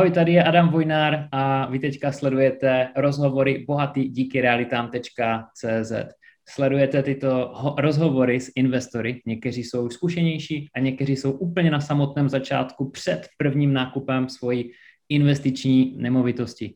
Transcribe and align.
Ahoj, 0.00 0.10
tady 0.10 0.32
je 0.32 0.44
Adam 0.44 0.68
Vojnár 0.68 1.28
a 1.32 1.70
vy 1.70 1.78
teďka 1.78 2.12
sledujete 2.12 2.88
rozhovory 2.96 3.64
bohatý 3.66 4.08
díky 4.08 4.40
realitám.cz. 4.40 5.92
Sledujete 6.48 7.02
tyto 7.02 7.54
rozhovory 7.78 8.40
s 8.40 8.52
investory, 8.56 9.22
někteří 9.26 9.64
jsou 9.64 9.90
zkušenější 9.90 10.68
a 10.74 10.80
někteří 10.80 11.16
jsou 11.16 11.32
úplně 11.32 11.70
na 11.70 11.80
samotném 11.80 12.28
začátku 12.28 12.90
před 12.90 13.28
prvním 13.38 13.72
nákupem 13.72 14.28
svojí 14.28 14.72
investiční 15.08 15.94
nemovitosti. 15.96 16.74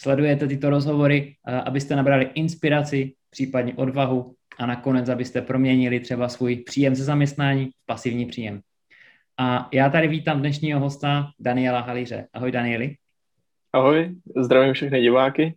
Sledujete 0.00 0.46
tyto 0.46 0.70
rozhovory, 0.70 1.34
abyste 1.64 1.96
nabrali 1.96 2.30
inspiraci, 2.34 3.12
případně 3.30 3.74
odvahu 3.74 4.34
a 4.58 4.66
nakonec, 4.66 5.08
abyste 5.08 5.42
proměnili 5.42 6.00
třeba 6.00 6.28
svůj 6.28 6.56
příjem 6.56 6.94
ze 6.94 7.04
zaměstnání 7.04 7.66
v 7.66 7.86
pasivní 7.86 8.26
příjem. 8.26 8.60
A 9.38 9.68
já 9.72 9.90
tady 9.90 10.08
vítám 10.08 10.40
dnešního 10.40 10.80
hosta 10.80 11.30
Daniela 11.40 11.80
Halíře. 11.80 12.26
Ahoj 12.32 12.52
Danieli. 12.52 12.96
Ahoj, 13.72 14.14
zdravím 14.36 14.74
všechny 14.74 15.00
diváky. 15.00 15.54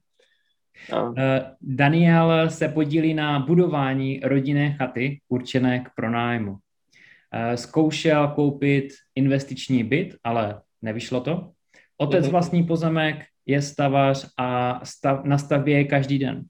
A... 0.94 1.14
Eh, 1.18 1.56
Daniel 1.62 2.50
se 2.50 2.68
podílí 2.68 3.14
na 3.14 3.40
budování 3.40 4.20
rodinné 4.24 4.74
chaty 4.74 5.20
určené 5.30 5.80
k 5.80 5.90
pronájmu. 5.96 6.58
Eh, 7.32 7.58
zkoušel 7.58 8.28
koupit 8.28 8.88
investiční 9.16 9.84
byt, 9.84 10.16
ale 10.24 10.62
nevyšlo 10.82 11.22
to. 11.22 11.52
Otec 11.98 12.24
mhm. 12.24 12.32
vlastní 12.32 12.64
pozemek, 12.64 13.26
je 13.46 13.62
stavař 13.62 14.30
a 14.38 14.80
stav, 14.86 15.24
na 15.24 15.38
stavbě 15.38 15.78
je 15.78 15.84
každý 15.84 16.20
den. 16.20 16.44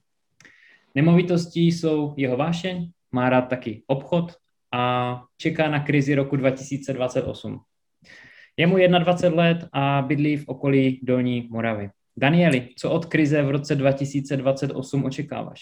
Nemovitosti 0.94 1.60
jsou 1.60 2.14
jeho 2.16 2.36
vášeň, 2.36 2.90
má 3.12 3.30
rád 3.30 3.42
taky 3.42 3.82
obchod 3.86 4.36
a 4.72 5.22
čeká 5.36 5.68
na 5.68 5.80
krizi 5.80 6.14
roku 6.14 6.36
2028. 6.36 7.60
Je 8.56 8.66
mu 8.66 8.76
21 8.98 9.42
let 9.42 9.58
a 9.72 10.02
bydlí 10.02 10.36
v 10.36 10.48
okolí 10.48 11.00
Dolní 11.02 11.48
Moravy. 11.50 11.90
Danieli, 12.16 12.68
co 12.76 12.90
od 12.90 13.06
krize 13.06 13.42
v 13.42 13.50
roce 13.50 13.74
2028 13.74 15.04
očekáváš? 15.04 15.60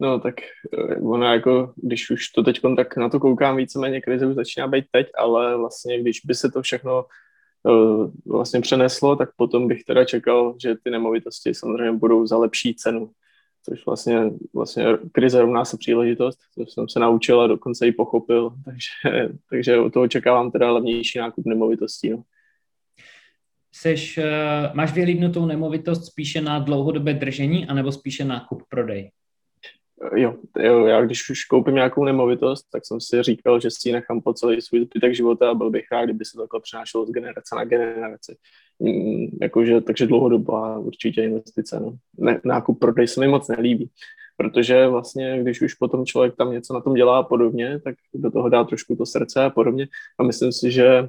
No 0.00 0.20
tak 0.20 0.34
eh, 0.78 0.96
ono 0.96 1.32
jako, 1.32 1.72
když 1.76 2.10
už 2.10 2.28
to 2.28 2.42
teď 2.42 2.60
tak 2.76 2.96
na 2.96 3.08
to 3.08 3.20
koukám, 3.20 3.56
víceméně 3.56 4.00
krize 4.00 4.26
už 4.26 4.34
začíná 4.34 4.68
být 4.68 4.84
teď, 4.90 5.06
ale 5.18 5.56
vlastně 5.56 6.00
když 6.00 6.20
by 6.24 6.34
se 6.34 6.50
to 6.50 6.62
všechno 6.62 7.04
uh, 7.62 8.10
vlastně 8.26 8.60
přeneslo, 8.60 9.16
tak 9.16 9.30
potom 9.36 9.68
bych 9.68 9.84
teda 9.84 10.04
čekal, 10.04 10.54
že 10.62 10.74
ty 10.84 10.90
nemovitosti 10.90 11.54
samozřejmě 11.54 11.92
budou 11.92 12.26
za 12.26 12.36
lepší 12.36 12.74
cenu 12.74 13.10
což 13.64 13.86
vlastně, 13.86 14.30
vlastně 14.54 14.84
krize 15.12 15.40
rovná 15.40 15.64
se 15.64 15.76
příležitost, 15.76 16.38
to 16.54 16.66
jsem 16.66 16.88
se 16.88 17.00
naučil 17.00 17.40
a 17.40 17.46
dokonce 17.46 17.86
i 17.86 17.92
pochopil, 17.92 18.50
takže, 18.64 19.28
takže 19.50 19.78
od 19.78 19.92
toho 19.92 20.08
čekávám 20.08 20.50
teda 20.50 20.72
levnější 20.72 21.18
nákup 21.18 21.46
nemovitostí. 21.46 22.10
No. 22.10 22.22
Seš, 23.74 24.18
uh, 24.18 24.24
máš 24.74 24.92
vyhlídnutou 24.92 25.46
nemovitost 25.46 26.04
spíše 26.04 26.40
na 26.40 26.58
dlouhodobé 26.58 27.14
držení 27.14 27.66
anebo 27.66 27.92
spíše 27.92 28.24
na 28.24 28.46
kup 28.48 28.62
prodej? 28.68 29.10
Jo, 30.12 30.34
jo, 30.58 30.86
já 30.86 31.04
když 31.04 31.30
už 31.30 31.44
koupím 31.44 31.74
nějakou 31.74 32.04
nemovitost, 32.04 32.66
tak 32.72 32.86
jsem 32.86 33.00
si 33.00 33.22
říkal, 33.22 33.60
že 33.60 33.70
si 33.70 33.88
ji 33.88 33.92
nechám 33.92 34.20
po 34.20 34.32
celý 34.32 34.60
svůj 34.62 34.80
zbytek 34.80 35.14
života 35.14 35.50
a 35.50 35.54
byl 35.54 35.70
bych 35.70 35.84
rád, 35.92 36.04
kdyby 36.04 36.24
se 36.24 36.38
takhle 36.38 36.60
přenášelo 36.60 37.06
z 37.06 37.10
generace 37.10 37.56
na 37.56 37.64
generaci. 37.64 38.36
Mm, 38.78 39.26
jakože, 39.42 39.80
takže 39.80 40.06
dlouhodobá 40.06 40.78
určitě 40.78 41.22
investice. 41.22 41.80
No. 41.80 41.96
Ne, 42.18 42.40
nákup 42.44 42.80
prodej 42.80 43.08
se 43.08 43.20
mi 43.20 43.28
moc 43.28 43.48
nelíbí, 43.48 43.90
protože 44.36 44.88
vlastně, 44.88 45.38
když 45.42 45.62
už 45.62 45.74
potom 45.74 46.06
člověk 46.06 46.36
tam 46.36 46.52
něco 46.52 46.74
na 46.74 46.80
tom 46.80 46.94
dělá 46.94 47.18
a 47.18 47.22
podobně, 47.22 47.80
tak 47.80 47.94
do 48.14 48.30
toho 48.30 48.48
dá 48.48 48.64
trošku 48.64 48.96
to 48.96 49.06
srdce 49.06 49.44
a 49.44 49.50
podobně. 49.50 49.88
A 50.18 50.22
myslím 50.22 50.52
si, 50.52 50.70
že 50.70 51.08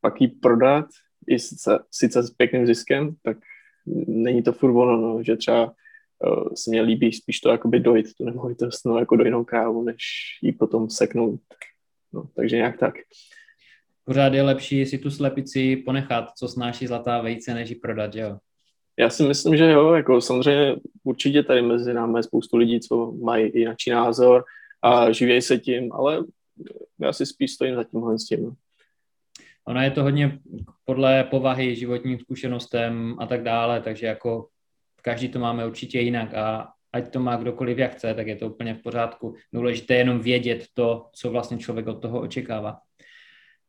pak 0.00 0.20
ji 0.20 0.28
prodat 0.28 0.86
i 1.26 1.38
sice, 1.38 1.78
sice 1.90 2.22
s 2.22 2.30
pěkným 2.30 2.66
ziskem, 2.66 3.14
tak 3.22 3.36
není 4.06 4.42
to 4.42 4.52
furt 4.52 4.70
ono, 4.70 4.96
no, 4.96 5.22
že 5.22 5.36
třeba 5.36 5.72
se 6.54 6.70
mě 6.70 6.82
líbí 6.82 7.12
spíš 7.12 7.40
to 7.40 7.50
jakoby 7.50 7.80
dojít 7.80 8.14
tu 8.14 8.24
nemovitost, 8.24 8.86
no, 8.86 8.98
jako 8.98 9.16
do 9.16 9.24
jinou 9.24 9.44
kávu, 9.44 9.82
než 9.82 9.96
ji 10.42 10.52
potom 10.52 10.90
seknout. 10.90 11.40
No, 12.12 12.28
takže 12.36 12.56
nějak 12.56 12.78
tak 12.78 12.94
pořád 14.04 14.34
je 14.34 14.42
lepší 14.42 14.86
si 14.86 14.98
tu 14.98 15.10
slepici 15.10 15.76
ponechat, 15.76 16.24
co 16.38 16.48
snáší 16.48 16.86
zlatá 16.86 17.20
vejce, 17.20 17.54
než 17.54 17.70
ji 17.70 17.76
prodat, 17.76 18.14
jo? 18.14 18.38
Já 18.98 19.10
si 19.10 19.22
myslím, 19.22 19.56
že 19.56 19.70
jo, 19.70 19.92
jako 19.92 20.20
samozřejmě 20.20 20.76
určitě 21.04 21.42
tady 21.42 21.62
mezi 21.62 21.94
námi 21.94 22.18
je 22.18 22.22
spoustu 22.22 22.56
lidí, 22.56 22.80
co 22.80 23.12
mají 23.12 23.50
jiný 23.54 23.74
názor 23.90 24.44
a 24.82 25.12
živějí 25.12 25.42
se 25.42 25.58
tím, 25.58 25.92
ale 25.92 26.24
já 27.00 27.12
si 27.12 27.26
spíš 27.26 27.52
stojím 27.52 27.74
za 27.74 27.84
tímhle 27.84 28.18
s 28.18 28.24
tím. 28.24 28.52
Ono 29.66 29.80
je 29.80 29.90
to 29.90 30.02
hodně 30.02 30.38
podle 30.84 31.24
povahy, 31.24 31.76
životním 31.76 32.18
zkušenostem 32.18 33.16
a 33.18 33.26
tak 33.26 33.42
dále, 33.42 33.80
takže 33.80 34.06
jako 34.06 34.48
každý 35.04 35.28
to 35.28 35.38
máme 35.38 35.66
určitě 35.66 36.00
jinak 36.00 36.34
a 36.34 36.68
ať 36.92 37.12
to 37.12 37.20
má 37.20 37.36
kdokoliv 37.36 37.78
jak 37.78 37.92
chce, 37.92 38.14
tak 38.14 38.26
je 38.26 38.36
to 38.36 38.46
úplně 38.46 38.74
v 38.74 38.82
pořádku. 38.82 39.34
Důležité 39.52 39.94
je 39.94 40.00
jenom 40.00 40.20
vědět 40.20 40.66
to, 40.74 41.06
co 41.12 41.30
vlastně 41.30 41.58
člověk 41.58 41.86
od 41.86 42.02
toho 42.02 42.20
očekává. 42.20 42.78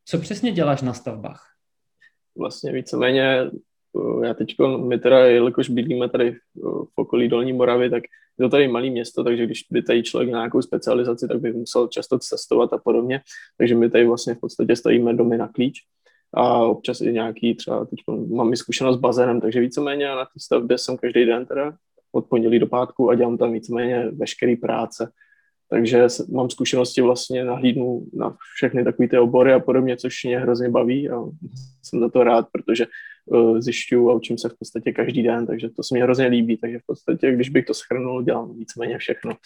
Co 0.04 0.18
přesně 0.18 0.52
děláš 0.52 0.82
na 0.82 0.94
stavbách? 0.94 1.42
Vlastně 2.38 2.72
víceméně, 2.72 3.50
já 4.24 4.34
teď, 4.34 4.54
my 4.88 4.98
teda, 4.98 5.26
jelikož 5.26 5.68
bydlíme 5.68 6.08
tady 6.08 6.32
v 6.92 6.92
okolí 6.94 7.28
Dolní 7.28 7.52
Moravy, 7.52 7.90
tak 7.90 8.02
je 8.38 8.44
to 8.44 8.48
tady 8.48 8.68
malé 8.68 8.90
město, 8.90 9.24
takže 9.24 9.46
když 9.46 9.62
by 9.70 9.82
tady 9.82 10.02
člověk 10.02 10.30
na 10.30 10.38
nějakou 10.38 10.62
specializaci, 10.62 11.28
tak 11.28 11.40
by 11.40 11.52
musel 11.52 11.88
často 11.88 12.18
cestovat 12.18 12.72
a 12.72 12.78
podobně. 12.78 13.20
Takže 13.58 13.74
my 13.74 13.90
tady 13.90 14.06
vlastně 14.06 14.34
v 14.34 14.40
podstatě 14.40 14.76
stavíme 14.76 15.14
domy 15.14 15.38
na 15.38 15.48
klíč 15.48 15.78
a 16.36 16.64
občas 16.64 17.00
i 17.00 17.12
nějaký 17.12 17.54
třeba, 17.54 17.84
teď 17.84 17.98
mám 18.28 18.52
i 18.52 18.56
zkušenost 18.56 18.96
s 18.96 19.00
bazénem, 19.00 19.40
takže 19.40 19.60
víceméně 19.60 20.06
na 20.06 20.24
té 20.24 20.40
stavbě 20.40 20.78
jsem 20.78 20.96
každý 20.96 21.24
den 21.24 21.46
teda 21.46 21.74
od 22.12 22.26
pondělí 22.26 22.58
do 22.58 22.66
pátku 22.66 23.10
a 23.10 23.14
dělám 23.14 23.38
tam 23.38 23.52
víceméně 23.52 24.10
veškeré 24.10 24.56
práce 24.56 25.12
takže 25.68 26.06
mám 26.28 26.50
zkušenosti 26.50 27.02
vlastně 27.02 27.44
nahlídnu 27.44 28.06
na 28.14 28.36
všechny 28.54 28.84
takové 28.84 29.08
ty 29.08 29.18
obory 29.18 29.52
a 29.52 29.60
podobně, 29.60 29.96
což 29.96 30.24
mě 30.24 30.38
hrozně 30.38 30.68
baví 30.68 31.10
a 31.10 31.22
jsem 31.82 32.00
za 32.00 32.08
to 32.08 32.24
rád, 32.24 32.48
protože 32.52 32.86
uh, 33.26 33.58
zjišťuju 33.58 34.10
a 34.10 34.14
učím 34.14 34.38
se 34.38 34.48
v 34.48 34.58
podstatě 34.58 34.92
každý 34.92 35.22
den, 35.22 35.46
takže 35.46 35.68
to 35.68 35.82
se 35.82 35.94
mi 35.94 36.00
hrozně 36.00 36.26
líbí, 36.26 36.56
takže 36.56 36.78
v 36.78 36.86
podstatě, 36.86 37.32
když 37.32 37.48
bych 37.48 37.64
to 37.64 37.74
schrnul, 37.74 38.22
dělám 38.22 38.58
víceméně 38.58 38.98
všechno. 38.98 39.36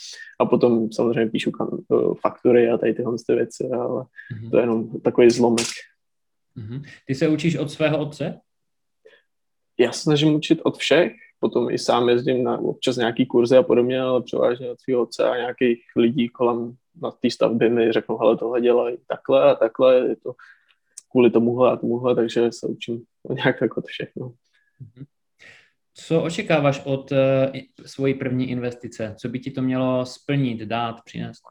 A 0.41 0.47
potom 0.47 0.93
samozřejmě 0.93 1.31
píšu 1.31 1.51
uh, 1.61 2.15
faktury 2.21 2.71
a 2.71 2.79
tady 2.79 2.95
tyhle 2.95 3.17
ty 3.27 3.35
věci, 3.35 3.69
ale 3.73 4.03
mm-hmm. 4.03 4.51
to 4.51 4.57
je 4.57 4.63
jenom 4.63 5.01
takový 5.01 5.31
zlomek. 5.31 5.67
Mm-hmm. 6.57 6.83
Ty 7.07 7.15
se 7.15 7.29
učíš 7.29 7.57
od 7.57 7.71
svého 7.71 7.99
otce? 7.99 8.41
Já 9.79 9.93
se 9.93 10.03
snažím 10.03 10.35
učit 10.35 10.61
od 10.63 10.77
všech, 10.77 11.13
potom 11.41 11.71
i 11.71 11.79
sám 11.79 12.09
jezdím 12.09 12.45
na 12.45 12.59
občas 12.59 12.97
nějaký 12.97 13.27
kurzy 13.27 13.57
a 13.57 13.63
podobně, 13.63 14.01
ale 14.01 14.23
převážně 14.23 14.71
od 14.71 14.81
svého 14.81 15.03
otce 15.03 15.31
a 15.31 15.37
nějakých 15.37 15.83
lidí 15.97 16.29
kolem 16.29 16.77
na 17.03 17.11
té 17.11 17.31
stavbě 17.31 17.69
mi 17.69 17.93
řeknou, 17.93 18.19
hele, 18.19 18.37
tohle 18.37 18.61
dělají 18.61 18.97
takhle 19.07 19.51
a 19.51 19.55
takhle, 19.55 19.95
je 19.97 20.17
to 20.17 20.35
kvůli 21.11 21.31
tomuhle 21.31 21.73
a 21.73 21.77
tomuhle, 21.77 22.15
takže 22.15 22.53
se 22.53 22.67
učím 22.67 23.03
nějak 23.35 23.59
tak 23.59 23.77
od 23.77 23.87
všechno. 23.87 24.33
Mhm. 24.81 25.05
Co 25.95 26.23
očekáváš 26.23 26.83
od 26.85 27.13
uh, 27.13 27.19
svojí 27.87 28.15
první 28.15 28.51
investice? 28.51 29.15
Co 29.19 29.29
by 29.29 29.39
ti 29.39 29.51
to 29.51 29.63
mělo 29.63 30.07
splnit, 30.07 30.61
dát, 30.61 30.97
přinést? 31.05 31.43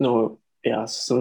No, 0.00 0.36
já 0.66 0.86
jsem 0.86 1.20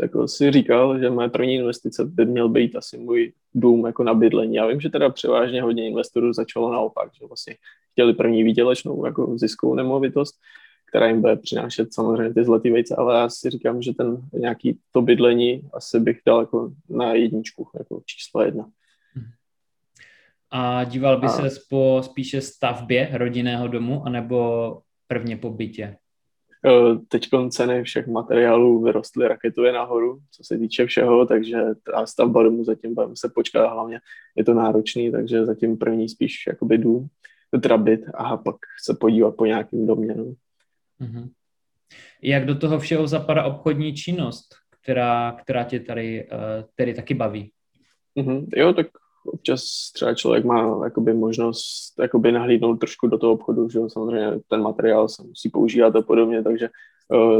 jako 0.00 0.28
si 0.28 0.50
říkal, 0.50 0.98
že 0.98 1.10
moje 1.10 1.28
první 1.28 1.54
investice 1.54 2.04
by 2.04 2.26
měl 2.26 2.48
být 2.48 2.76
asi 2.76 2.98
můj 2.98 3.32
dům 3.54 3.86
jako 3.86 4.04
na 4.04 4.14
bydlení. 4.14 4.54
Já 4.54 4.66
vím, 4.66 4.80
že 4.80 4.88
teda 4.88 5.10
převážně 5.10 5.62
hodně 5.62 5.88
investorů 5.88 6.32
začalo 6.32 6.72
naopak, 6.72 7.10
že 7.20 7.26
vlastně 7.26 7.56
chtěli 7.92 8.14
první 8.14 8.42
výdělečnou 8.42 9.06
jako 9.06 9.38
ziskovou 9.38 9.74
nemovitost, 9.74 10.34
která 10.88 11.08
jim 11.08 11.20
bude 11.20 11.36
přinášet 11.36 11.94
samozřejmě 11.94 12.34
ty 12.34 12.44
zlatý 12.44 12.70
vejce, 12.70 12.94
ale 12.96 13.20
já 13.20 13.28
si 13.28 13.50
říkám, 13.50 13.82
že 13.82 13.94
ten 13.94 14.16
nějaký 14.32 14.78
to 14.92 15.02
bydlení 15.02 15.62
asi 15.72 16.00
bych 16.00 16.20
dal 16.26 16.40
jako 16.40 16.72
na 16.90 17.12
jedničku, 17.12 17.68
jako 17.78 18.02
číslo 18.06 18.42
jedna. 18.42 18.66
A 20.50 20.84
díval 20.84 21.20
by 21.20 21.28
se 21.28 21.50
po 21.70 22.02
spíše 22.04 22.40
stavbě 22.40 23.08
rodinného 23.12 23.68
domu, 23.68 24.02
anebo 24.06 24.80
prvně 25.06 25.36
po 25.36 25.50
bytě? 25.50 25.96
Eh, 26.66 26.98
teď 27.08 27.28
ceny 27.48 27.82
všech 27.82 28.06
materiálů 28.06 28.82
vyrostly 28.82 29.28
raketově 29.28 29.72
nahoru, 29.72 30.18
co 30.30 30.44
se 30.44 30.58
týče 30.58 30.86
všeho, 30.86 31.26
takže 31.26 31.58
ta 31.92 32.06
stavba 32.06 32.42
domu 32.42 32.64
zatím 32.64 32.94
budeme 32.94 33.16
se 33.16 33.28
počkat, 33.34 33.72
hlavně 33.72 34.00
je 34.36 34.44
to 34.44 34.54
náročný, 34.54 35.12
takže 35.12 35.46
zatím 35.46 35.76
první 35.76 36.08
spíš 36.08 36.46
jakoby 36.46 36.78
dům, 36.78 37.08
teda 37.62 37.76
byt 37.76 38.00
a 38.14 38.36
pak 38.36 38.56
se 38.84 38.96
podívat 39.00 39.36
po 39.36 39.46
nějakém 39.46 39.86
domě. 39.86 40.14
No. 40.14 40.24
Mm-hmm. 41.00 41.30
Jak 42.22 42.46
do 42.46 42.54
toho 42.54 42.78
všeho 42.78 43.06
zapadá 43.06 43.44
obchodní 43.44 43.94
činnost, 43.94 44.54
která, 44.80 45.32
která 45.32 45.64
tě 45.64 45.80
tady, 45.80 46.28
uh, 46.32 46.38
tady 46.74 46.94
taky 46.94 47.14
baví? 47.14 47.50
Mm-hmm. 48.18 48.46
Jo, 48.56 48.72
tak 48.72 48.86
občas 49.26 49.90
třeba 49.94 50.14
člověk 50.14 50.44
má 50.44 50.84
jakoby 50.84 51.14
možnost 51.14 51.94
jakoby 52.00 52.32
nahlídnout 52.32 52.76
trošku 52.76 53.06
do 53.06 53.18
toho 53.18 53.32
obchodu, 53.32 53.68
že 53.68 53.80
samozřejmě 53.88 54.40
ten 54.48 54.62
materiál 54.62 55.08
se 55.08 55.22
musí 55.22 55.50
používat 55.50 55.96
a 55.96 56.02
podobně, 56.02 56.42
takže 56.42 56.68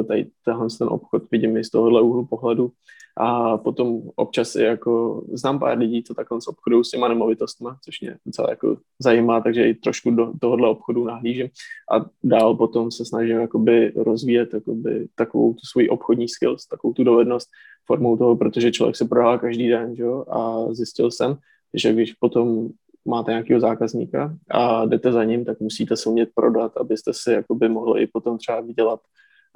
tady 0.09 0.27
tenhle 0.45 0.67
ten 0.79 0.89
obchod 0.89 1.23
vidím 1.31 1.57
i 1.57 1.65
z 1.65 1.71
tohohle 1.71 2.03
úhlu 2.03 2.27
pohledu. 2.27 2.73
A 3.17 3.59
potom 3.59 4.03
občas 4.17 4.57
i 4.57 4.63
jako 4.63 5.25
znám 5.33 5.59
pár 5.59 5.79
lidí, 5.79 6.03
co 6.03 6.15
takhle 6.15 6.41
z 6.41 6.49
obchodu 6.49 6.85
s 6.85 6.91
těma 6.91 7.09
nemovitostmi, 7.09 7.69
což 7.85 8.01
mě 8.01 8.17
docela 8.27 8.51
jako 8.51 8.77
zajímá, 8.99 9.41
takže 9.41 9.69
i 9.69 9.75
trošku 9.75 10.11
do 10.11 10.33
tohohle 10.41 10.69
obchodu 10.69 11.05
nahlížím 11.05 11.49
a 11.93 12.07
dál 12.25 12.57
potom 12.57 12.91
se 12.91 13.05
snažím 13.05 13.41
jakoby 13.41 13.93
rozvíjet 13.97 14.55
jakoby 14.55 15.07
takovou 15.15 15.53
tu 15.53 15.61
svůj 15.73 15.89
obchodní 15.91 16.29
skills, 16.29 16.67
takovou 16.67 16.95
tu 16.95 17.05
dovednost 17.05 17.49
formou 17.87 18.17
toho, 18.17 18.37
protože 18.37 18.73
člověk 18.73 18.97
se 18.97 19.05
prodává 19.05 19.39
každý 19.39 19.69
den, 19.69 19.97
že? 19.97 20.05
a 20.31 20.67
zjistil 20.71 21.11
jsem, 21.11 21.37
že 21.75 21.93
když 21.93 22.13
potom 22.13 22.69
máte 23.05 23.31
nějakého 23.31 23.61
zákazníka 23.61 24.37
a 24.51 24.87
jdete 24.87 25.13
za 25.13 25.25
ním, 25.25 25.45
tak 25.45 25.61
musíte 25.61 25.97
se 25.97 26.09
umět 26.09 26.29
prodat, 26.35 26.77
abyste 26.77 27.13
si 27.15 27.33
jakoby 27.33 27.69
mohli 27.69 28.03
i 28.03 28.07
potom 28.07 28.39
třeba 28.39 28.61
vydělat 28.61 29.01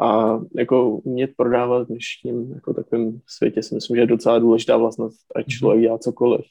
a 0.01 0.39
jako 0.57 0.91
umět 0.91 1.31
prodávat 1.37 1.83
v 1.83 1.87
dnešním 1.87 2.53
jako 2.53 2.75
takovém 2.75 3.21
světě 3.27 3.63
si 3.63 3.75
myslím, 3.75 3.97
že 3.97 4.03
je 4.03 4.07
docela 4.07 4.39
důležitá 4.39 4.77
vlastnost, 4.77 5.27
ať 5.35 5.47
mhm. 5.47 5.51
člověk 5.51 5.83
dělá 5.83 5.99
cokoliv. 5.99 6.45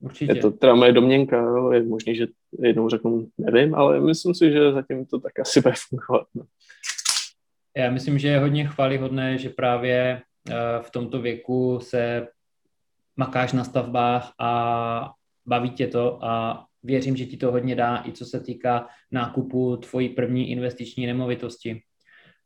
Určitě. 0.00 0.32
Je 0.32 0.40
to 0.40 0.50
teda 0.50 0.74
moje 0.74 0.92
domněnka, 0.92 1.54
je 1.72 1.82
možný, 1.82 2.16
že 2.16 2.26
jednou 2.58 2.88
řeknu 2.88 3.28
nevím, 3.38 3.74
ale 3.74 4.00
myslím 4.00 4.34
si, 4.34 4.50
že 4.50 4.72
zatím 4.72 5.06
to 5.06 5.20
tak 5.20 5.38
asi 5.38 5.60
bude 5.60 5.74
fungovat. 5.88 6.26
No. 6.34 6.44
Já 7.76 7.90
myslím, 7.90 8.18
že 8.18 8.28
je 8.28 8.38
hodně 8.38 8.68
chválihodné, 8.68 9.38
že 9.38 9.48
právě 9.48 10.22
eh, 10.50 10.54
v 10.82 10.90
tomto 10.90 11.20
věku 11.20 11.78
se 11.82 12.28
makáš 13.16 13.52
na 13.52 13.64
stavbách 13.64 14.32
a 14.38 15.10
baví 15.46 15.70
tě 15.70 15.86
to 15.86 16.24
a 16.24 16.64
věřím, 16.82 17.16
že 17.16 17.26
ti 17.26 17.36
to 17.36 17.52
hodně 17.52 17.76
dá, 17.76 18.02
i 18.06 18.12
co 18.12 18.24
se 18.24 18.40
týká 18.40 18.88
nákupu 19.10 19.76
tvojí 19.76 20.08
první 20.08 20.50
investiční 20.50 21.06
nemovitosti. 21.06 21.82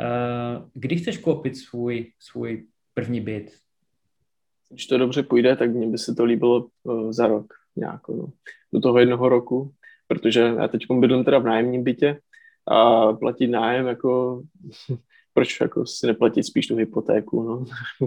Eh, 0.01 0.63
kdy 0.75 0.97
chceš 0.97 1.19
koupit 1.19 1.57
svůj, 1.57 2.13
svůj 2.19 2.67
první 2.95 3.21
byt? 3.21 3.53
Když 4.69 4.87
to 4.87 4.99
dobře 4.99 5.23
půjde, 5.23 5.57
tak 5.57 5.71
mně 5.71 5.87
by 5.87 5.99
se 5.99 6.15
to 6.15 6.25
líbilo 6.25 6.67
eh, 6.91 7.13
za 7.13 7.27
rok 7.27 7.55
nějak, 7.77 8.09
no. 8.09 8.33
do 8.73 8.81
toho 8.81 8.99
jednoho 8.99 9.29
roku, 9.29 9.75
protože 10.07 10.41
já 10.41 10.69
teď 10.69 10.83
bydlím 10.99 11.25
teda 11.25 11.39
v 11.39 11.45
nájemním 11.45 11.85
bytě 11.85 12.21
a 12.69 13.13
platit 13.13 13.47
nájem 13.47 13.87
jako 13.87 14.43
proč 15.35 15.61
jako 15.61 15.87
si 15.87 16.07
neplatit 16.07 16.43
spíš 16.43 16.67
tu 16.67 16.77
hypotéku, 16.77 17.43
no. 17.43 17.65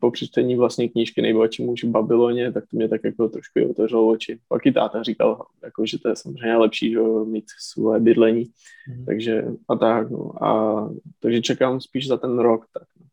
po 0.00 0.10
přečtení 0.10 0.56
vlastně 0.56 0.88
knížky 0.88 1.22
Nejbohatší 1.22 1.62
muž 1.64 1.84
v 1.84 1.88
Babyloně, 1.88 2.52
tak 2.52 2.64
to 2.70 2.76
mě 2.76 2.88
tak 2.88 3.00
jako 3.04 3.28
trošku 3.28 3.58
i 3.58 3.66
otevřelo 3.66 4.08
oči. 4.08 4.38
Pak 4.48 4.66
i 4.66 4.72
táta 4.72 5.02
říkal, 5.02 5.46
jako, 5.62 5.86
že 5.86 5.98
to 5.98 6.08
je 6.08 6.16
samozřejmě 6.16 6.56
lepší, 6.56 6.92
že 6.92 7.00
mít 7.24 7.44
svoje 7.58 8.00
bydlení. 8.00 8.50
Mm. 8.88 9.04
Takže 9.04 9.44
a 9.68 9.76
tak, 9.76 10.10
no. 10.10 10.44
A, 10.44 10.90
takže 11.20 11.42
čekám 11.42 11.80
spíš 11.80 12.08
za 12.08 12.16
ten 12.16 12.38
rok. 12.38 12.66
Tak, 12.72 12.88
no. 13.00 13.06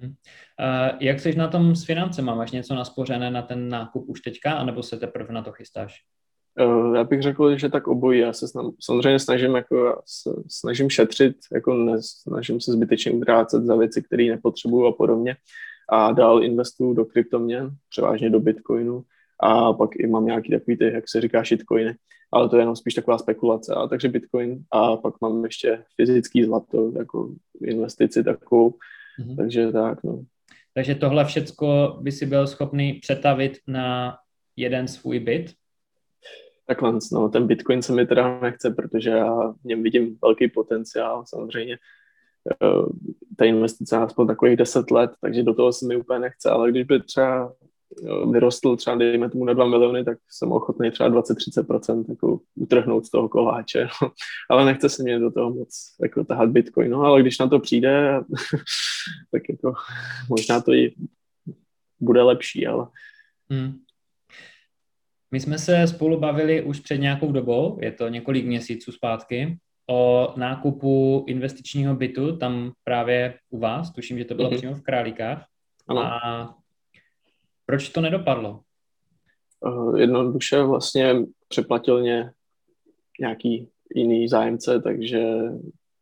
Mm. 0.00 0.08
Uh, 0.08 0.96
jak 1.00 1.20
jsi 1.20 1.36
na 1.36 1.48
tom 1.48 1.76
s 1.76 1.84
financema? 1.84 2.34
Máš 2.34 2.50
něco 2.50 2.74
naspořené 2.74 3.30
na 3.30 3.42
ten 3.42 3.68
nákup 3.68 4.08
už 4.08 4.20
teďka, 4.20 4.52
anebo 4.52 4.82
se 4.82 4.96
teprve 4.96 5.34
na 5.34 5.42
to 5.42 5.52
chystáš? 5.52 6.02
Uh, 6.60 6.96
já 6.96 7.04
bych 7.04 7.22
řekl, 7.22 7.58
že 7.58 7.68
tak 7.68 7.86
obojí. 7.86 8.20
Já 8.20 8.32
se 8.32 8.48
snam, 8.48 8.72
samozřejmě 8.80 9.18
snažím, 9.18 9.54
jako, 9.54 10.02
snažím 10.48 10.90
šetřit, 10.90 11.36
jako 11.52 11.74
ne, 11.74 11.96
snažím 12.00 12.60
se 12.60 12.72
zbytečně 12.72 13.12
utrácet 13.12 13.64
za 13.64 13.76
věci, 13.76 14.02
které 14.02 14.24
nepotřebuju 14.24 14.86
a 14.86 14.92
podobně. 14.92 15.36
A 15.88 16.12
dál 16.12 16.44
investuju 16.44 16.94
do 16.94 17.04
kryptoměn, 17.04 17.70
převážně 17.88 18.30
do 18.30 18.40
bitcoinu. 18.40 19.02
A 19.40 19.72
pak 19.72 19.90
i 19.96 20.06
mám 20.06 20.26
nějaký 20.26 20.50
takový, 20.50 20.76
ty, 20.76 20.84
jak 20.84 21.08
se 21.08 21.20
říká, 21.20 21.44
shitcoiny. 21.44 21.94
Ale 22.32 22.48
to 22.48 22.56
je 22.56 22.62
jenom 22.62 22.76
spíš 22.76 22.94
taková 22.94 23.18
spekulace. 23.18 23.74
A 23.74 23.86
takže 23.86 24.08
bitcoin 24.08 24.64
a 24.70 24.96
pak 24.96 25.14
mám 25.20 25.44
ještě 25.44 25.84
fyzický 25.96 26.44
zlato, 26.44 26.92
jako 26.98 27.34
investici 27.64 28.24
takovou. 28.24 28.70
Mm-hmm. 29.20 29.36
Takže 29.36 29.72
tak, 29.72 30.02
no. 30.04 30.24
Takže 30.74 30.94
tohle 30.94 31.24
všecko 31.24 31.98
by 32.00 32.12
si 32.12 32.26
byl 32.26 32.46
schopný 32.46 32.92
přetavit 32.92 33.58
na 33.66 34.16
jeden 34.56 34.88
svůj 34.88 35.20
byt? 35.20 35.54
Takhle, 36.72 36.98
no, 37.12 37.28
ten 37.28 37.46
Bitcoin 37.46 37.82
se 37.82 37.92
mi 37.92 38.06
teda 38.06 38.40
nechce, 38.40 38.70
protože 38.70 39.10
já 39.10 39.52
v 39.52 39.64
něm 39.64 39.82
vidím 39.82 40.18
velký 40.22 40.48
potenciál, 40.48 41.24
samozřejmě 41.26 41.78
eh, 42.52 42.82
ta 43.36 43.44
investice 43.44 43.96
aspoň 43.96 44.26
takových 44.26 44.56
10 44.56 44.90
let, 44.90 45.10
takže 45.20 45.42
do 45.42 45.54
toho 45.54 45.72
se 45.72 45.86
mi 45.86 45.96
úplně 45.96 46.18
nechce, 46.18 46.50
ale 46.50 46.70
když 46.70 46.84
by 46.84 47.02
třeba 47.02 47.52
eh, 48.04 48.30
vyrostl 48.32 48.76
třeba, 48.76 48.96
dejme 48.96 49.30
tomu 49.30 49.44
na 49.44 49.52
2 49.52 49.66
miliony, 49.66 50.04
tak 50.04 50.18
jsem 50.28 50.52
ochotný 50.52 50.90
třeba 50.90 51.10
20-30% 51.10 52.04
jako 52.08 52.40
utrhnout 52.54 53.06
z 53.06 53.10
toho 53.10 53.28
koláče, 53.28 53.88
no. 54.02 54.10
ale 54.50 54.64
nechce 54.64 54.88
se 54.88 55.02
mě 55.02 55.18
do 55.18 55.30
toho 55.30 55.54
moc 55.54 55.96
jako 56.02 56.24
tahat 56.24 56.48
Bitcoin, 56.48 56.90
no, 56.90 57.00
ale 57.00 57.20
když 57.20 57.38
na 57.38 57.48
to 57.48 57.58
přijde, 57.58 58.20
tak 59.32 59.42
jako 59.48 59.74
možná 60.28 60.60
to 60.60 60.72
i 60.72 60.94
bude 62.00 62.22
lepší, 62.22 62.66
ale 62.66 62.86
hmm. 63.50 63.78
My 65.32 65.40
jsme 65.40 65.58
se 65.58 65.86
spolu 65.86 66.20
bavili 66.20 66.62
už 66.62 66.80
před 66.80 66.98
nějakou 66.98 67.32
dobou, 67.32 67.78
je 67.82 67.92
to 67.92 68.08
několik 68.08 68.46
měsíců 68.46 68.92
zpátky, 68.92 69.58
o 69.90 70.32
nákupu 70.36 71.24
investičního 71.28 71.94
bytu, 71.94 72.36
tam 72.36 72.72
právě 72.84 73.38
u 73.50 73.58
vás, 73.58 73.92
tuším, 73.92 74.18
že 74.18 74.24
to 74.24 74.34
bylo 74.34 74.50
mm-hmm. 74.50 74.56
přímo 74.56 74.74
v 74.74 74.82
Králíkách. 74.82 75.46
Ano. 75.88 76.02
A 76.02 76.54
proč 77.66 77.88
to 77.88 78.00
nedopadlo? 78.00 78.60
Uh, 79.60 79.98
jednoduše 79.98 80.62
vlastně 80.62 81.16
přeplatil 81.48 82.00
mě 82.00 82.30
nějaký 83.20 83.68
jiný 83.94 84.28
zájemce, 84.28 84.80
takže 84.80 85.22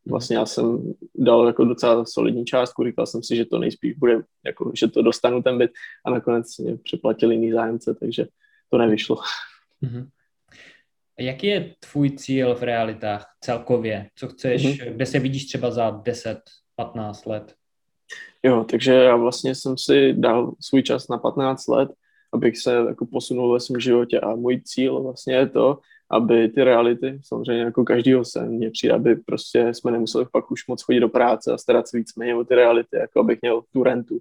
vlastně 0.05 0.37
já 0.37 0.45
jsem 0.45 0.93
dal 1.15 1.47
jako 1.47 1.65
docela 1.65 2.05
solidní 2.05 2.45
částku, 2.45 2.83
říkal 2.83 3.05
jsem 3.05 3.23
si, 3.23 3.35
že 3.35 3.45
to 3.45 3.59
nejspíš 3.59 3.93
bude, 3.93 4.21
jako, 4.45 4.71
že 4.75 4.87
to 4.87 5.01
dostanu 5.01 5.41
ten 5.41 5.57
byt 5.57 5.71
a 6.05 6.09
nakonec 6.09 6.57
mě 6.57 6.77
přeplatil 6.77 7.31
jiný 7.31 7.51
zájemce, 7.51 7.95
takže 7.99 8.25
to 8.71 8.77
nevyšlo. 8.77 9.15
Mm-hmm. 9.83 10.07
Jaký 11.19 11.47
je 11.47 11.75
tvůj 11.91 12.09
cíl 12.09 12.55
v 12.55 12.63
realitách 12.63 13.25
celkově? 13.41 14.09
Co 14.15 14.27
chceš, 14.27 14.65
mm-hmm. 14.65 14.93
kde 14.93 15.05
se 15.05 15.19
vidíš 15.19 15.45
třeba 15.45 15.71
za 15.71 15.89
10, 15.89 16.39
15 16.75 17.25
let? 17.25 17.53
Jo, 18.43 18.65
takže 18.69 18.93
já 18.93 19.15
vlastně 19.15 19.55
jsem 19.55 19.77
si 19.77 20.13
dal 20.13 20.53
svůj 20.59 20.83
čas 20.83 21.07
na 21.07 21.17
15 21.17 21.67
let, 21.67 21.91
abych 22.33 22.57
se 22.57 22.73
jako 22.73 23.05
posunul 23.05 23.53
ve 23.53 23.59
svém 23.59 23.79
životě 23.79 24.19
a 24.19 24.35
můj 24.35 24.61
cíl 24.61 25.03
vlastně 25.03 25.35
je 25.35 25.49
to, 25.49 25.79
aby 26.11 26.49
ty 26.49 26.63
reality, 26.63 27.19
samozřejmě 27.23 27.63
jako 27.63 27.83
každýho 27.83 28.25
se 28.25 28.45
mně 28.45 28.71
přijde, 28.71 28.93
aby 28.93 29.15
prostě 29.15 29.73
jsme 29.73 29.91
nemuseli 29.91 30.25
pak 30.31 30.51
už 30.51 30.67
moc 30.67 30.83
chodit 30.83 30.99
do 30.99 31.09
práce 31.09 31.53
a 31.53 31.57
starat 31.57 31.87
se 31.87 31.97
víc 31.97 32.13
o 32.37 32.43
ty 32.43 32.55
reality, 32.55 32.97
jako 32.97 33.19
abych 33.19 33.39
měl 33.41 33.61
tu 33.73 33.83
rentu, 33.83 34.19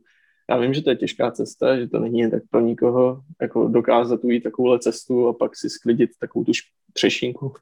já 0.50 0.56
vím, 0.56 0.74
že 0.74 0.82
to 0.82 0.90
je 0.90 0.96
těžká 0.96 1.30
cesta, 1.30 1.76
že 1.76 1.88
to 1.88 1.98
není 1.98 2.30
tak 2.30 2.42
pro 2.50 2.60
nikoho, 2.60 3.22
jako 3.40 3.68
dokázat 3.68 4.24
ujít 4.24 4.42
takovouhle 4.42 4.78
cestu 4.78 5.28
a 5.28 5.32
pak 5.32 5.56
si 5.56 5.70
sklidit 5.70 6.10
takovou 6.20 6.44
tu 6.44 6.52
třešinku, 6.92 7.54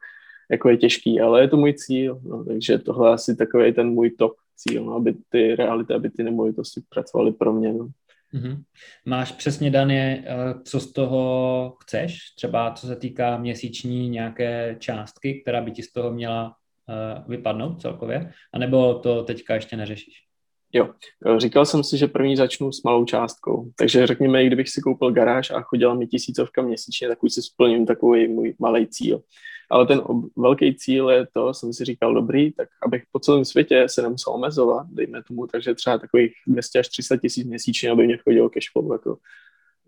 jako 0.50 0.68
je 0.68 0.76
těžký, 0.76 1.20
ale 1.20 1.40
je 1.40 1.48
to 1.48 1.56
můj 1.56 1.74
cíl, 1.74 2.20
no, 2.24 2.44
takže 2.44 2.78
tohle 2.78 3.12
asi 3.12 3.36
takový 3.36 3.72
ten 3.72 3.88
můj 3.88 4.10
top 4.10 4.32
cíl, 4.56 4.84
no, 4.84 4.94
aby 4.94 5.14
ty 5.28 5.54
reality, 5.56 5.94
aby 5.94 6.10
ty 6.10 6.22
nemovitosti 6.22 6.80
pracovaly 6.88 7.32
pro 7.32 7.52
mě. 7.52 7.72
No. 7.72 7.88
Mm-hmm. 8.34 8.62
Máš 9.06 9.32
přesně 9.32 9.70
dané, 9.70 10.24
eh, 10.26 10.54
co 10.64 10.80
z 10.80 10.92
toho 10.92 11.76
chceš? 11.82 12.18
Třeba 12.36 12.72
co 12.72 12.86
se 12.86 12.96
týká 12.96 13.38
měsíční 13.38 14.08
nějaké 14.08 14.76
částky, 14.78 15.40
která 15.40 15.60
by 15.60 15.70
ti 15.70 15.82
z 15.82 15.92
toho 15.92 16.12
měla 16.12 16.46
uh, 16.46 17.30
vypadnout 17.30 17.80
celkově? 17.80 18.32
A 18.52 18.58
nebo 18.58 18.94
to 18.94 19.22
teďka 19.22 19.54
ještě 19.54 19.76
neřešíš? 19.76 20.27
Jo, 20.72 20.88
eh, 21.26 21.40
říkal 21.40 21.66
jsem 21.66 21.84
si, 21.84 21.98
že 21.98 22.06
první 22.06 22.36
začnu 22.36 22.72
s 22.72 22.82
malou 22.82 23.04
částkou. 23.04 23.70
Takže 23.76 24.06
řekněme, 24.06 24.46
kdybych 24.46 24.68
si 24.68 24.80
koupil 24.80 25.10
garáž 25.10 25.50
a 25.50 25.60
chodila 25.60 25.94
mi 25.94 26.06
tisícovka 26.06 26.62
měsíčně, 26.62 27.08
tak 27.08 27.24
už 27.24 27.32
si 27.32 27.42
splním 27.42 27.86
takový 27.86 28.28
můj 28.28 28.54
malý 28.58 28.86
cíl. 28.86 29.22
Ale 29.70 29.86
ten 29.86 30.00
ob- 30.04 30.24
velký 30.36 30.74
cíl 30.74 31.10
je 31.10 31.26
to, 31.32 31.54
jsem 31.54 31.72
si 31.72 31.84
říkal, 31.84 32.14
dobrý, 32.14 32.52
tak 32.52 32.68
abych 32.86 33.02
po 33.12 33.18
celém 33.18 33.44
světě 33.44 33.86
se 33.88 34.02
nemusel 34.02 34.32
omezovat, 34.32 34.86
dejme 34.90 35.22
tomu, 35.22 35.46
takže 35.46 35.74
třeba 35.74 35.98
takových 35.98 36.32
200 36.46 36.78
až 36.78 36.88
300 36.88 37.16
tisíc 37.16 37.46
měsíčně, 37.46 37.90
aby 37.90 38.06
mě 38.06 38.16
chodilo 38.16 38.50
cashflow 38.50 38.92
jako 38.92 39.18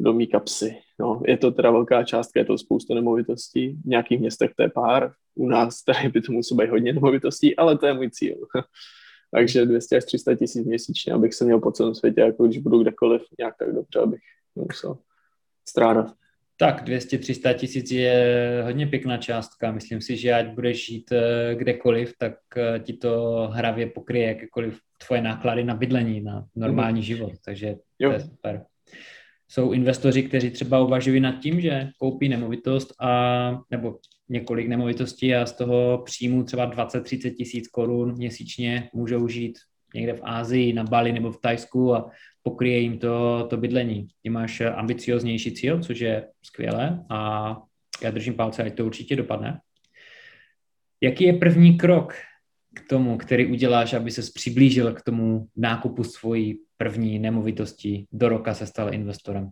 do 0.01 0.13
mý 0.13 0.27
kapsy. 0.27 0.77
No, 1.01 1.23
je 1.27 1.37
to 1.37 1.51
teda 1.51 1.71
velká 1.71 2.05
částka, 2.05 2.41
je 2.41 2.47
to 2.47 2.59
spoustu 2.59 2.95
nemovitostí, 2.95 3.69
v 3.69 3.87
nějakých 3.87 4.21
městech 4.21 4.51
to 4.57 4.63
je 4.63 4.69
pár, 4.69 5.13
u 5.35 5.49
nás 5.49 5.83
tady 5.83 6.09
by 6.09 6.21
to 6.21 6.33
muselo 6.33 6.59
být 6.59 6.71
hodně 6.71 6.93
nemovitostí, 6.93 7.57
ale 7.57 7.79
to 7.79 7.87
je 7.87 7.95
můj 7.95 8.11
cíl. 8.11 8.37
takže 9.35 9.65
200 9.65 9.97
až 9.97 10.05
300 10.05 10.35
tisíc 10.35 10.67
měsíčně, 10.67 11.13
abych 11.13 11.35
se 11.35 11.45
měl 11.45 11.61
po 11.61 11.73
celém 11.73 11.95
světě, 11.95 12.21
jako 12.21 12.47
když 12.47 12.59
budu 12.59 12.83
kdekoliv 12.83 13.23
nějak 13.39 13.55
tak 13.59 13.75
dobře, 13.75 13.99
abych 13.99 14.21
nemusel 14.57 14.99
strádat. 15.69 16.13
Tak 16.57 16.85
200-300 16.85 17.55
tisíc 17.55 17.91
je 17.91 18.63
hodně 18.65 18.87
pěkná 18.87 19.17
částka. 19.17 19.73
Myslím 19.73 20.01
si, 20.01 20.17
že 20.17 20.33
ať 20.33 20.47
budeš 20.47 20.87
žít 20.87 21.13
eh, 21.13 21.55
kdekoliv, 21.55 22.15
tak 22.19 22.35
eh, 22.57 22.79
ti 22.79 22.93
to 22.93 23.47
hravě 23.53 23.87
pokryje 23.87 24.27
jakékoliv 24.27 24.79
tvoje 25.07 25.23
náklady 25.23 25.65
na 25.65 25.75
bydlení, 25.75 26.21
na 26.21 26.47
normální 26.57 27.01
mm. 27.01 27.05
život. 27.05 27.33
Takže 27.45 27.77
jo. 27.99 28.11
to 28.11 28.15
je 28.15 28.21
super. 28.21 28.65
Jsou 29.51 29.73
investoři, 29.73 30.23
kteří 30.23 30.51
třeba 30.51 30.81
uvažují 30.81 31.21
nad 31.21 31.33
tím, 31.33 31.61
že 31.61 31.89
koupí 31.99 32.29
nemovitost 32.29 32.95
a, 33.01 33.63
nebo 33.71 33.99
několik 34.29 34.69
nemovitostí 34.69 35.35
a 35.35 35.47
z 35.47 35.53
toho 35.53 36.03
příjmu 36.05 36.45
třeba 36.45 36.71
20-30 36.71 37.35
tisíc 37.35 37.69
korun 37.69 38.13
měsíčně 38.13 38.91
můžou 38.93 39.29
žít 39.29 39.59
někde 39.95 40.13
v 40.13 40.21
Ázii, 40.23 40.73
na 40.73 40.85
Bali 40.85 41.13
nebo 41.13 41.33
v 41.33 41.41
Tajsku 41.41 41.95
a 41.95 42.11
pokryje 42.43 42.79
jim 42.79 42.99
to, 42.99 43.47
to 43.51 43.57
bydlení. 43.57 44.09
Ty 44.23 44.31
máš 44.31 44.61
ambicioznější 44.61 45.53
cíl, 45.53 45.83
což 45.83 46.01
je 46.01 46.29
skvělé 46.43 47.05
a 47.11 47.57
já 48.03 48.11
držím 48.11 48.35
palce, 48.35 48.63
ať 48.63 48.75
to 48.75 48.87
určitě 48.87 49.17
dopadne. 49.17 49.61
Jaký 51.01 51.25
je 51.25 51.33
první 51.33 51.79
krok 51.79 52.15
k 52.75 52.89
tomu, 52.89 53.19
který 53.19 53.53
uděláš, 53.53 53.95
aby 53.95 54.11
se 54.11 54.33
přiblížil 54.35 54.95
k 54.95 55.03
tomu 55.03 55.47
nákupu 55.57 56.05
svojí 56.05 56.61
první 56.77 57.19
nemovitosti, 57.19 58.07
do 58.13 58.29
roka 58.29 58.55
se 58.55 58.67
stal 58.67 58.95
investorem? 58.95 59.51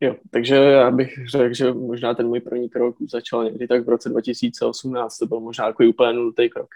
Jo, 0.00 0.16
takže 0.30 0.54
já 0.54 0.90
bych 0.90 1.18
řekl, 1.28 1.54
že 1.54 1.72
možná 1.72 2.14
ten 2.14 2.26
můj 2.26 2.40
první 2.40 2.68
krok 2.68 2.96
začal 3.10 3.44
někdy 3.44 3.68
tak 3.68 3.86
v 3.86 3.88
roce 3.88 4.08
2018, 4.08 5.18
to 5.18 5.26
byl 5.26 5.40
možná 5.40 5.66
jako 5.66 5.84
úplně 5.84 6.12
nultý 6.12 6.48
krok. 6.48 6.68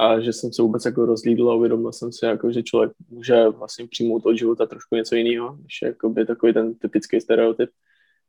A 0.00 0.20
že 0.20 0.32
jsem 0.32 0.52
se 0.52 0.62
vůbec 0.62 0.84
jako 0.84 1.06
rozlídl 1.06 1.50
a 1.50 1.54
uvědomil 1.54 1.92
jsem 1.92 2.12
si, 2.12 2.24
jako, 2.24 2.52
že 2.52 2.62
člověk 2.62 2.92
může 3.10 3.48
vlastně 3.48 3.86
přijmout 3.86 4.26
od 4.26 4.34
života 4.34 4.66
trošku 4.66 4.96
něco 4.96 5.14
jiného, 5.14 5.58
než 5.62 5.78
jakoby 5.82 6.26
takový 6.26 6.52
ten 6.52 6.74
typický 6.74 7.20
stereotyp. 7.20 7.70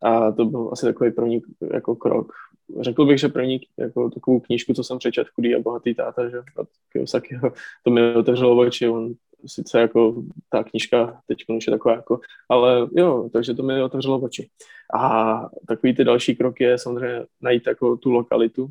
A 0.02 0.32
to 0.32 0.46
byl 0.46 0.70
asi 0.72 0.86
takový 0.86 1.12
první 1.12 1.42
jako 1.74 1.96
krok. 1.96 2.32
Řekl 2.82 3.06
bych, 3.06 3.20
že 3.20 3.28
první 3.28 3.62
jako 3.78 4.10
takovou 4.10 4.40
knížku, 4.40 4.74
co 4.74 4.84
jsem 4.84 4.98
přečetl, 4.98 5.30
Chudý 5.36 5.56
a 5.56 5.60
bohatý 5.60 5.96
táta, 5.96 6.30
že 6.30 6.38
Kiyosakiho, 6.92 7.54
to 7.84 7.92
mi 7.92 8.16
otevřelo 8.16 8.58
oči, 8.58 8.90
on 8.90 9.14
sice 9.46 9.80
jako 9.80 10.24
ta 10.50 10.64
knížka 10.64 11.22
teď 11.28 11.38
už 11.58 11.68
je 11.68 11.72
taková 11.72 11.96
jako, 11.96 12.20
ale 12.50 12.88
jo, 12.96 13.30
takže 13.34 13.54
to 13.54 13.64
mi 13.64 13.82
otevřelo 13.82 14.20
oči. 14.20 14.50
A 14.96 15.50
takový 15.68 15.96
ty 15.96 16.04
další 16.04 16.36
krok 16.36 16.62
je 16.62 16.78
samozřejmě 16.78 17.26
najít 17.42 17.68
jako 17.68 17.98
tu 17.98 18.12
lokalitu 18.12 18.70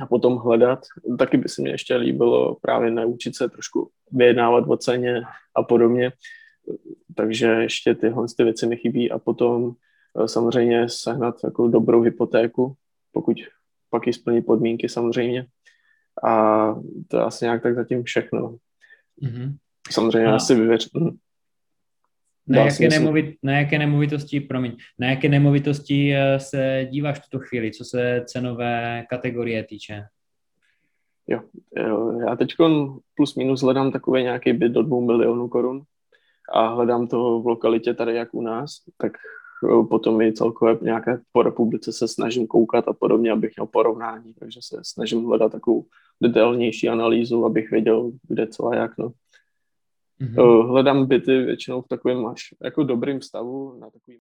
a 0.00 0.06
potom 0.06 0.36
hledat. 0.36 0.78
Taky 1.18 1.36
by 1.36 1.48
se 1.48 1.62
mi 1.62 1.70
ještě 1.70 1.96
líbilo 1.96 2.56
právě 2.60 2.90
naučit 2.90 3.36
se 3.36 3.48
trošku 3.48 3.90
vyjednávat 4.12 4.64
o 4.68 4.76
ceně 4.76 5.22
a 5.54 5.62
podobně. 5.62 6.12
Takže 7.14 7.46
ještě 7.46 7.94
tyhle 7.94 8.26
ty 8.36 8.44
věci 8.44 8.66
mi 8.66 8.76
chybí 8.76 9.10
a 9.10 9.18
potom 9.18 9.72
samozřejmě 10.26 10.88
sehnat 10.88 11.34
jako 11.44 11.68
dobrou 11.68 12.02
hypotéku, 12.02 12.74
pokud 13.12 13.36
pak 13.90 14.06
ji 14.06 14.12
splní 14.12 14.42
podmínky 14.42 14.88
samozřejmě. 14.88 15.46
A 16.24 16.74
to 17.08 17.16
je 17.16 17.22
asi 17.22 17.44
nějak 17.44 17.62
tak 17.62 17.74
zatím 17.74 18.02
všechno. 18.02 18.56
Mm-hmm. 19.22 19.56
Samozřejmě 19.90 20.28
a... 20.28 20.34
asi 20.34 20.54
vyvěř... 20.54 20.90
Hm. 20.96 21.16
Na 22.48 22.64
jaké, 22.64 22.88
nemovit, 22.88 23.36
na 23.42 23.52
jaké 23.58 23.78
nemovitosti, 23.78 24.40
promiň, 24.40 24.76
na 24.98 25.10
jaké 25.10 25.28
nemovitosti 25.28 26.14
eh, 26.16 26.40
se 26.40 26.88
díváš 26.90 27.18
v 27.18 27.22
tuto 27.22 27.38
chvíli, 27.38 27.72
co 27.72 27.84
se 27.84 28.24
cenové 28.26 29.04
kategorie 29.10 29.64
týče? 29.64 30.04
Jo, 31.26 31.40
jo 31.76 32.20
já 32.28 32.36
teď 32.36 32.54
plus 33.14 33.34
minus 33.34 33.62
hledám 33.62 33.92
takový 33.92 34.22
nějaký 34.22 34.52
byt 34.52 34.72
do 34.72 34.82
dvou 34.82 35.00
milionů 35.06 35.48
korun 35.48 35.82
a 36.52 36.68
hledám 36.68 37.06
to 37.06 37.40
v 37.40 37.46
lokalitě 37.46 37.94
tady 37.94 38.14
jak 38.14 38.34
u 38.34 38.42
nás, 38.42 38.70
tak 38.96 39.12
eh, 39.12 39.39
potom 39.88 40.20
i 40.20 40.32
celkově 40.32 40.78
nějaké 40.82 41.20
po 41.32 41.42
republice 41.42 41.92
se 41.92 42.08
snažím 42.08 42.46
koukat 42.46 42.88
a 42.88 42.92
podobně, 42.92 43.32
abych 43.32 43.52
měl 43.56 43.66
porovnání, 43.66 44.34
takže 44.38 44.60
se 44.62 44.80
snažím 44.82 45.24
hledat 45.24 45.52
takovou 45.52 45.86
detailnější 46.22 46.88
analýzu, 46.88 47.44
abych 47.44 47.70
věděl, 47.70 48.12
kde 48.28 48.46
co 48.46 48.66
a 48.66 48.74
jak. 48.74 48.98
No. 48.98 49.12
Mm-hmm. 50.20 50.68
Hledám 50.68 51.06
byty 51.06 51.38
většinou 51.38 51.82
v 51.82 51.88
takovém 51.88 52.26
až 52.26 52.40
jako 52.64 52.84
dobrým 52.84 53.20
stavu. 53.20 53.78
Na 53.80 53.90
takový... 53.90 54.18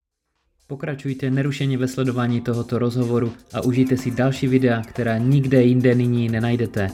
Pokračujte 0.68 1.32
nerušeně 1.32 1.78
ve 1.78 1.88
sledování 1.88 2.42
tohoto 2.42 2.80
rozhovoru 2.80 3.32
a 3.54 3.62
užijte 3.62 3.98
si 3.98 4.12
další 4.12 4.48
videa, 4.48 4.82
která 4.82 5.18
nikde 5.18 5.64
jinde 5.64 5.96
nyní 5.96 6.30
nenajdete. 6.30 6.90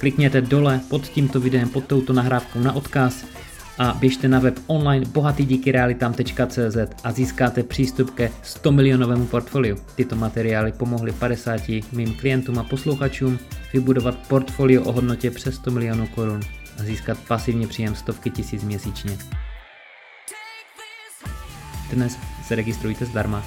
Klikněte 0.00 0.40
dole 0.40 0.80
pod 0.90 1.08
tímto 1.08 1.40
videem, 1.40 1.68
pod 1.68 1.86
touto 1.86 2.12
nahrávkou 2.12 2.60
na 2.60 2.72
odkaz 2.72 3.26
a 3.78 3.94
běžte 3.94 4.28
na 4.28 4.38
web 4.38 4.58
online 4.66 5.06
bohatýdíkyrealitam.cz 5.06 6.76
a 7.04 7.12
získáte 7.12 7.62
přístup 7.62 8.10
ke 8.10 8.30
100 8.42 8.72
milionovému 8.72 9.26
portfoliu. 9.26 9.76
Tyto 9.94 10.16
materiály 10.16 10.72
pomohly 10.72 11.12
50 11.12 11.60
mým 11.92 12.14
klientům 12.14 12.58
a 12.58 12.62
posluchačům 12.62 13.38
vybudovat 13.72 14.28
portfolio 14.28 14.82
o 14.82 14.92
hodnotě 14.92 15.30
přes 15.30 15.54
100 15.54 15.70
milionů 15.70 16.06
korun 16.06 16.40
a 16.80 16.82
získat 16.82 17.18
pasivní 17.28 17.66
příjem 17.66 17.94
stovky 17.94 18.30
tisíc 18.30 18.64
měsíčně. 18.64 19.18
Dnes 21.92 22.18
se 22.44 22.54
registrujte 22.54 23.04
zdarma 23.04 23.44